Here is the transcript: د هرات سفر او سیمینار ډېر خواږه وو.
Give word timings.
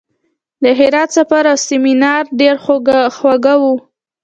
د 0.63 0.65
هرات 0.79 1.09
سفر 1.17 1.43
او 1.51 1.57
سیمینار 1.67 2.23
ډېر 2.39 2.55
خواږه 3.15 3.55
وو. 3.61 3.73